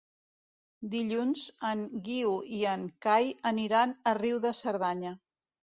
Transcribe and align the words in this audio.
Dilluns 0.93 1.43
en 1.73 1.85
Guiu 2.09 2.33
i 2.61 2.65
en 2.73 2.89
Cai 3.09 3.33
aniran 3.55 3.97
a 4.15 4.19
Riu 4.23 4.45
de 4.49 4.59
Cerdanya. 4.65 5.19